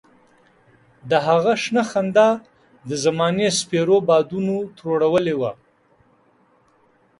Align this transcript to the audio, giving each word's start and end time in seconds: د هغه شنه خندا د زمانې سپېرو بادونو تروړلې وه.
د 1.09 1.11
هغه 1.27 1.53
شنه 1.63 1.83
خندا 1.89 2.29
د 2.89 2.91
زمانې 3.03 3.47
سپېرو 3.59 3.97
بادونو 4.09 4.55
تروړلې 4.77 5.35
وه. 5.41 5.51